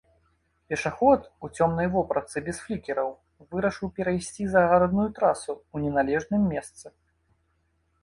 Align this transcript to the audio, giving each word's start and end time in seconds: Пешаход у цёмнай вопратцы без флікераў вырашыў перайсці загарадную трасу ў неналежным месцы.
Пешаход 0.73 1.21
у 1.47 1.49
цёмнай 1.59 1.89
вопратцы 1.97 2.43
без 2.49 2.57
флікераў 2.65 3.09
вырашыў 3.53 3.87
перайсці 4.01 4.43
загарадную 4.57 5.09
трасу 5.21 5.51
ў 5.73 5.89
неналежным 5.89 6.41
месцы. 6.57 6.87